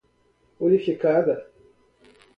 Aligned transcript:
unificada 0.59 1.37